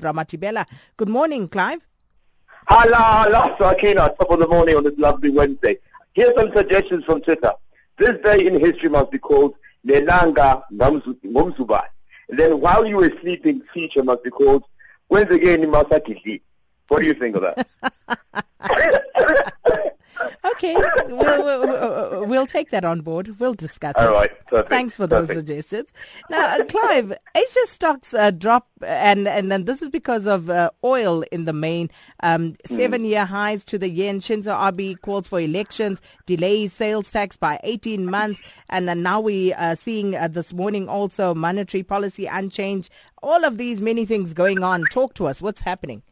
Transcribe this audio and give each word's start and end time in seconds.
Ramatibela. 0.00 0.66
Good 0.96 1.08
morning, 1.08 1.48
Clive. 1.48 1.86
Hello, 2.68 2.96
hello, 2.96 3.56
Sakina, 3.58 4.14
top 4.18 4.30
of 4.30 4.38
the 4.40 4.46
morning 4.46 4.76
on 4.76 4.84
this 4.84 4.98
lovely 4.98 5.30
Wednesday. 5.30 5.78
Here's 6.12 6.34
some 6.34 6.52
suggestions 6.52 7.04
from 7.04 7.22
Twitter. 7.22 7.52
This 7.96 8.18
day 8.22 8.46
in 8.46 8.60
history 8.60 8.88
must 8.88 9.10
be 9.10 9.18
called 9.18 9.54
Lelanga 9.86 10.62
Ngomzubai. 10.72 11.84
Then 12.28 12.60
while 12.60 12.84
you 12.84 12.96
were 12.96 13.12
sleeping, 13.20 13.62
feature 13.72 14.02
must 14.02 14.22
be 14.22 14.30
called 14.30 14.64
Once 15.08 15.30
Again 15.30 15.62
Masakidli. 15.62 16.42
What 16.88 17.00
do 17.00 17.06
you 17.06 17.14
think 17.14 17.36
of 17.36 17.42
that? 17.42 17.66
okay, 20.44 20.74
we'll, 20.74 21.44
we'll, 21.44 21.60
we'll, 22.38 22.46
take 22.46 22.70
that 22.70 22.84
on 22.84 23.00
board. 23.00 23.38
We'll 23.38 23.54
discuss 23.54 23.94
All 23.96 24.08
it. 24.08 24.12
right, 24.12 24.46
perfect. 24.46 24.70
Thanks 24.70 24.96
for 24.96 25.06
those 25.06 25.26
perfect. 25.26 25.48
suggestions. 25.48 25.92
Now, 26.30 26.58
uh, 26.58 26.64
Clive, 26.64 27.12
Asia 27.34 27.66
stocks 27.66 28.14
uh, 28.14 28.30
drop, 28.30 28.66
and 28.84 29.28
and 29.28 29.50
then 29.50 29.64
this 29.64 29.82
is 29.82 29.88
because 29.88 30.26
of 30.26 30.50
uh, 30.50 30.70
oil 30.84 31.22
in 31.32 31.44
the 31.44 31.52
main. 31.52 31.90
Um, 32.20 32.56
Seven-year 32.64 33.24
highs 33.24 33.64
to 33.66 33.78
the 33.78 33.88
yen. 33.88 34.20
Shinzo 34.20 34.56
Abe 34.68 35.00
calls 35.00 35.28
for 35.28 35.40
elections, 35.40 36.00
delays 36.26 36.72
sales 36.72 37.10
tax 37.10 37.36
by 37.36 37.60
18 37.64 38.06
months, 38.06 38.42
and 38.68 38.88
then 38.88 39.02
now 39.02 39.20
we 39.20 39.52
are 39.54 39.76
seeing 39.76 40.14
uh, 40.14 40.28
this 40.28 40.52
morning 40.52 40.88
also 40.88 41.34
monetary 41.34 41.82
policy 41.82 42.26
unchanged. 42.26 42.90
All 43.22 43.44
of 43.44 43.58
these 43.58 43.80
many 43.80 44.06
things 44.06 44.32
going 44.32 44.62
on. 44.62 44.84
Talk 44.92 45.14
to 45.14 45.26
us. 45.26 45.42
What's 45.42 45.62
happening? 45.62 46.02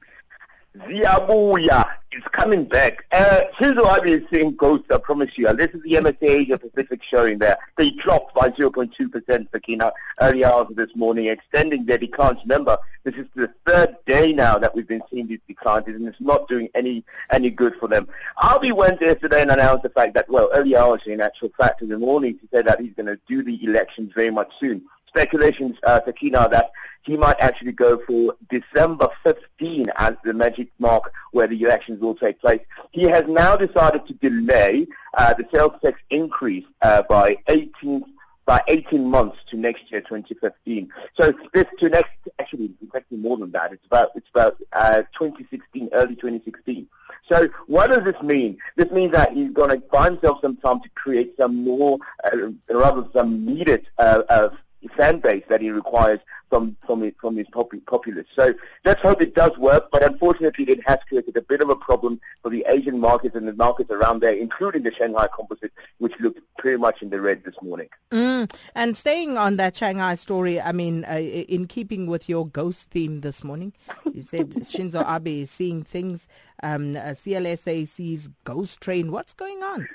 Ziabuya 0.85 1.89
is 2.13 2.23
coming 2.33 2.65
back. 2.65 3.07
Uh, 3.13 3.43
Abe 3.61 4.07
is 4.07 4.23
seeing 4.31 4.55
ghost, 4.55 4.85
I 4.93 4.99
promise 4.99 5.37
you. 5.37 5.53
This 5.55 5.71
is 5.73 5.83
the 5.83 5.93
MSCI 5.93 6.23
Asia 6.23 6.59
Pacific 6.59 7.03
showing 7.03 7.39
there. 7.39 7.57
They 7.77 7.91
dropped 7.91 8.35
by 8.35 8.51
0.2% 8.51 9.51
Sakina 9.51 9.93
early 10.21 10.45
hours 10.45 10.69
of 10.71 10.77
this 10.77 10.95
morning, 10.95 11.27
extending 11.27 11.87
their 11.87 11.99
declines. 11.99 12.41
Remember, 12.43 12.79
this 13.05 13.15
is 13.15 13.27
the 13.35 13.53
third 13.65 13.97
day 14.07 14.33
now 14.33 14.59
that 14.59 14.75
we've 14.75 14.89
been 14.89 15.03
seeing 15.11 15.27
these 15.27 15.41
declines, 15.47 15.87
and 15.87 16.07
it's 16.07 16.21
not 16.21 16.49
doing 16.49 16.69
any 16.75 17.05
any 17.31 17.51
good 17.51 17.75
for 17.77 17.89
them. 17.89 18.09
Abe 18.43 18.73
went 18.73 19.01
yesterday 19.01 19.43
and 19.43 19.51
announced 19.51 19.83
the 19.83 19.91
fact 19.91 20.15
that, 20.15 20.29
well, 20.29 20.51
early 20.53 20.77
hours 20.77 21.03
in 21.07 21.21
actual 21.21 21.51
fact 21.57 21.83
in 21.83 21.89
the 21.89 21.99
morning, 21.99 22.39
he 22.41 22.49
said 22.53 22.67
that 22.67 22.81
he's 22.81 22.95
going 22.95 23.07
to 23.07 23.19
do 23.29 23.43
the 23.43 23.63
elections 23.65 24.13
very 24.15 24.31
much 24.31 24.53
soon 24.59 24.83
speculations, 25.17 25.77
uh, 25.87 26.01
Sakina, 26.05 26.47
that 26.51 26.71
he 27.03 27.17
might 27.17 27.41
actually 27.41 27.73
go 27.73 27.99
for 28.07 28.37
December 28.51 29.09
15 29.25 29.91
as 29.97 30.15
the 30.25 30.35
magic 30.35 30.69
mark 30.79 31.11
where 31.33 31.47
the 31.47 31.63
elections 31.63 32.01
will 32.01 32.15
take 32.15 32.39
place. 32.41 32.61
He 32.91 33.05
has 33.05 33.27
now 33.27 33.57
decided 33.57 34.07
to 34.07 34.15
delay 34.15 34.87
uh, 35.15 35.33
the 35.35 35.47
sales 35.51 35.73
tax 35.83 35.99
increase 36.11 36.67
uh, 36.83 37.03
by 37.09 37.39
18 37.49 38.05
by 38.45 38.63
18 38.69 39.05
months 39.05 39.37
to 39.51 39.57
next 39.57 39.91
year, 39.91 40.01
2015. 40.01 40.89
So 41.17 41.35
this 41.53 41.67
to 41.81 41.89
next, 41.89 42.13
actually, 42.39 42.71
actually 42.95 43.17
more 43.17 43.37
than 43.37 43.51
that. 43.51 43.73
It's 43.73 43.85
about 43.87 44.11
it's 44.15 44.29
about 44.33 44.57
uh, 44.73 45.03
2016, 45.19 45.89
early 45.93 46.15
2016. 46.15 46.87
So 47.29 47.49
what 47.67 47.89
does 47.89 48.05
this 48.05 48.23
mean? 48.23 48.59
This 48.77 48.91
means 48.93 49.11
that 49.13 49.33
he's 49.33 49.51
going 49.51 49.71
to 49.71 49.79
buy 49.89 50.05
himself 50.11 50.43
some 50.43 50.57
time 50.59 50.81
to 50.81 50.89
create 50.91 51.37
some 51.37 51.65
more, 51.65 51.99
uh, 52.23 52.51
rather 52.71 53.09
some 53.13 53.45
needed 53.45 53.89
uh, 53.99 54.23
uh, 54.29 54.51
fan 54.89 55.21
base 55.21 55.45
that 55.49 55.61
he 55.61 55.71
requires 55.71 56.21
from 56.49 56.77
from 56.87 57.03
his, 57.03 57.13
from 57.21 57.37
his 57.37 57.47
populace. 57.49 58.27
So 58.35 58.55
let's 58.85 59.01
hope 59.01 59.21
it 59.21 59.35
does 59.35 59.57
work. 59.59 59.91
But 59.91 60.05
unfortunately, 60.05 60.65
it 60.71 60.87
has 60.87 60.99
created 61.09 61.37
a 61.37 61.43
bit 61.43 61.61
of 61.61 61.71
a 61.71 61.77
problem 61.77 62.21
for 62.43 62.51
the 62.51 62.65
Asian 62.69 63.01
markets 63.01 63.35
and 63.35 63.47
the 63.47 63.53
markets 63.53 63.91
around 63.91 64.21
there, 64.21 64.35
including 64.35 64.83
the 64.83 64.93
Shanghai 64.93 65.29
Composite, 65.35 65.73
which 65.99 66.19
looked 66.21 66.41
pretty 66.59 66.77
much 66.77 67.03
in 67.03 67.11
the 67.11 67.21
red 67.21 67.45
this 67.45 67.55
morning. 67.63 67.89
Mm. 68.11 68.51
And 68.75 68.97
staying 68.97 69.37
on 69.37 69.57
that 69.57 69.77
Shanghai 69.77 70.15
story, 70.15 70.61
I 70.61 70.73
mean, 70.73 71.05
uh, 71.05 71.15
in 71.15 71.67
keeping 71.67 72.07
with 72.07 72.29
your 72.29 72.47
ghost 72.47 72.91
theme 72.91 73.21
this 73.21 73.43
morning, 73.43 73.73
you 74.13 74.23
said 74.23 74.51
Shinzo 74.51 75.05
Abe 75.09 75.43
is 75.43 75.51
seeing 75.51 75.83
things. 75.83 76.29
Um, 76.63 76.97
uh, 76.97 77.13
CLSA 77.13 77.87
sees 77.87 78.29
ghost 78.45 78.81
train. 78.81 79.13
What's 79.13 79.35
going 79.35 79.63
on? 79.63 79.89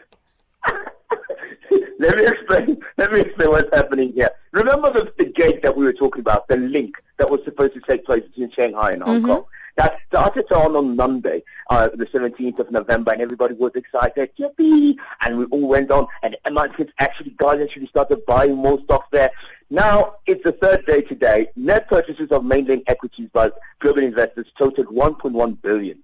Let 2.01 2.17
me 2.17 2.25
explain. 2.25 2.81
Let 2.97 3.13
me 3.13 3.21
explain 3.21 3.49
what's 3.49 3.73
happening 3.73 4.11
here. 4.13 4.31
Remember 4.51 4.91
the, 4.91 5.13
the 5.17 5.25
gate 5.25 5.61
that 5.61 5.77
we 5.77 5.85
were 5.85 5.93
talking 5.93 6.21
about, 6.21 6.47
the 6.47 6.57
link 6.57 7.01
that 7.17 7.29
was 7.29 7.43
supposed 7.45 7.73
to 7.75 7.79
take 7.81 8.05
place 8.05 8.23
between 8.23 8.51
Shanghai 8.51 8.93
and 8.93 9.03
Hong 9.03 9.17
mm-hmm. 9.17 9.27
Kong. 9.27 9.45
That 9.77 9.99
started 10.07 10.51
on 10.51 10.75
on 10.75 10.95
Monday, 10.95 11.43
uh, 11.69 11.89
the 11.93 12.07
17th 12.07 12.59
of 12.59 12.71
November, 12.71 13.11
and 13.13 13.21
everybody 13.21 13.53
was 13.53 13.71
excited, 13.75 14.31
yippee! 14.37 14.97
And 15.21 15.37
we 15.37 15.45
all 15.45 15.67
went 15.67 15.91
on, 15.91 16.07
and 16.23 16.35
markets 16.51 16.91
actually, 16.99 17.35
guys 17.37 17.61
actually 17.61 17.87
started 17.87 18.25
buying 18.25 18.55
more 18.55 18.81
stocks 18.83 19.07
there. 19.11 19.31
Now, 19.69 20.15
it's 20.25 20.43
the 20.43 20.51
third 20.51 20.85
day 20.85 21.01
today. 21.01 21.47
Net 21.55 21.87
purchases 21.87 22.31
of 22.31 22.43
mainland 22.43 22.83
equities 22.87 23.29
by 23.31 23.51
global 23.79 24.03
investors 24.03 24.47
totaled 24.57 24.87
1.1 24.87 25.61
billion. 25.61 26.03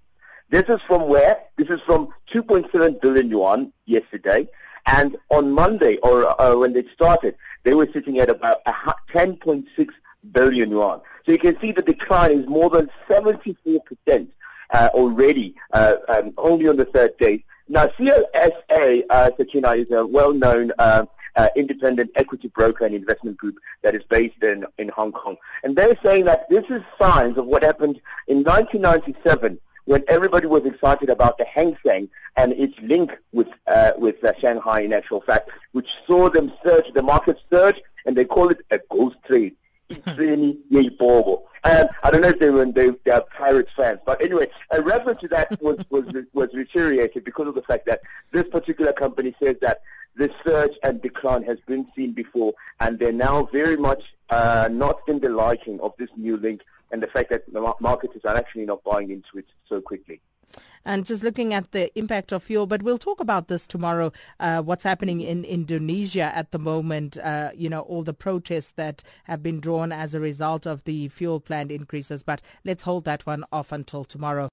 This 0.49 0.63
is 0.69 0.79
from 0.87 1.09
where? 1.09 1.39
This 1.57 1.67
is 1.67 1.81
from 1.81 2.07
2.7 2.31 3.01
billion 3.01 3.29
yuan 3.29 3.73
yesterday. 3.85 4.47
And 4.87 5.17
on 5.29 5.51
Monday, 5.51 5.97
or 5.97 6.41
uh, 6.41 6.55
when 6.55 6.73
they 6.73 6.85
started, 6.93 7.35
they 7.63 7.73
were 7.73 7.89
sitting 7.91 8.19
at 8.19 8.29
about 8.29 8.63
10.6 8.65 9.89
billion 10.31 10.71
yuan. 10.71 11.01
So 11.25 11.33
you 11.33 11.37
can 11.37 11.59
see 11.59 11.73
the 11.73 11.81
decline 11.81 12.31
is 12.31 12.47
more 12.47 12.69
than 12.69 12.89
74% 13.09 14.27
uh, 14.69 14.89
already, 14.93 15.55
uh, 15.73 15.95
um, 16.07 16.33
only 16.37 16.67
on 16.67 16.77
the 16.77 16.85
third 16.85 17.17
day. 17.17 17.43
Now, 17.67 17.87
CLSA, 17.87 19.03
uh, 19.09 19.31
Sakina, 19.35 19.71
is 19.71 19.91
a 19.91 20.07
well-known 20.07 20.71
uh, 20.79 21.05
uh, 21.35 21.49
independent 21.57 22.11
equity 22.15 22.47
broker 22.47 22.85
and 22.85 22.95
investment 22.95 23.37
group 23.37 23.57
that 23.81 23.93
is 23.93 24.03
based 24.03 24.41
in, 24.41 24.65
in 24.77 24.87
Hong 24.89 25.11
Kong. 25.11 25.35
And 25.63 25.75
they're 25.75 25.97
saying 26.01 26.25
that 26.25 26.49
this 26.49 26.63
is 26.69 26.81
signs 26.97 27.37
of 27.37 27.45
what 27.45 27.61
happened 27.61 27.99
in 28.27 28.37
1997 28.37 29.59
when 29.87 30.03
everybody 30.09 30.47
was 30.47 30.65
excited 30.65 31.09
about 31.09 31.37
the 31.37 31.45
Hang 31.45 31.77
Seng 31.83 32.09
and 32.35 32.51
its 32.53 32.77
link 32.81 33.17
with 33.31 33.47
uh, 33.67 33.93
with 33.97 34.21
uh, 34.23 34.33
Shanghai 34.39 34.81
in 34.81 34.91
actual 34.91 35.21
fact, 35.21 35.49
which 35.71 35.95
saw 36.05 36.29
them 36.29 36.51
surge, 36.63 36.91
the 36.93 37.01
market 37.01 37.39
surge, 37.49 37.81
and 38.05 38.15
they 38.15 38.25
call 38.25 38.49
it 38.49 38.59
a 38.69 38.79
ghost 38.89 39.15
trade. 39.25 39.55
It's 39.89 40.05
really. 40.17 40.59
And 41.63 41.89
I 42.03 42.11
don't 42.11 42.21
know 42.21 42.29
if 42.29 42.39
they 42.39 42.49
were 42.49 42.65
they, 42.65 42.89
they 43.05 43.11
are 43.11 43.21
Pirates 43.21 43.71
fans, 43.75 43.99
but 44.05 44.21
anyway, 44.21 44.49
a 44.71 44.81
reference 44.81 45.21
to 45.21 45.29
that 45.29 45.61
was 45.61 45.79
was 45.89 46.05
was 46.33 46.53
reiterated 46.53 47.23
because 47.23 47.47
of 47.47 47.55
the 47.55 47.61
fact 47.61 47.85
that 47.85 48.01
this 48.31 48.47
particular 48.49 48.91
company 48.91 49.33
says 49.41 49.55
that 49.61 49.81
this 50.15 50.31
surge 50.43 50.73
and 50.83 51.01
decline 51.01 51.43
has 51.43 51.59
been 51.61 51.87
seen 51.95 52.11
before, 52.11 52.53
and 52.81 52.99
they're 52.99 53.13
now 53.13 53.43
very 53.53 53.77
much 53.77 54.03
uh, 54.29 54.67
not 54.69 54.99
in 55.07 55.19
the 55.19 55.29
liking 55.29 55.79
of 55.79 55.93
this 55.97 56.09
new 56.17 56.35
link 56.35 56.61
and 56.91 57.01
the 57.01 57.07
fact 57.07 57.29
that 57.29 57.51
the 57.51 57.73
markets 57.79 58.25
are 58.25 58.35
actually 58.35 58.65
not 58.65 58.83
buying 58.83 59.11
into 59.11 59.37
it 59.37 59.45
so 59.67 59.81
quickly. 59.81 60.21
And 60.85 61.05
just 61.05 61.21
looking 61.21 61.53
at 61.53 61.73
the 61.73 61.91
impact 61.99 62.31
of 62.31 62.43
fuel, 62.43 62.65
but 62.65 62.81
we'll 62.81 62.97
talk 62.97 63.19
about 63.19 63.49
this 63.49 63.67
tomorrow. 63.67 64.13
Uh, 64.39 64.61
what's 64.61 64.85
happening 64.85 65.19
in 65.19 65.43
Indonesia 65.43 66.31
at 66.33 66.51
the 66.51 66.59
moment? 66.59 67.17
Uh, 67.17 67.51
you 67.53 67.67
know, 67.67 67.81
all 67.81 68.03
the 68.03 68.13
protests 68.13 68.71
that 68.77 69.03
have 69.25 69.43
been 69.43 69.59
drawn 69.59 69.91
as 69.91 70.13
a 70.13 70.21
result 70.21 70.65
of 70.65 70.85
the 70.85 71.09
fuel 71.09 71.41
plant 71.41 71.73
increases. 71.73 72.23
But 72.23 72.41
let's 72.63 72.83
hold 72.83 73.03
that 73.03 73.25
one 73.25 73.43
off 73.51 73.73
until 73.73 74.05
tomorrow. 74.05 74.45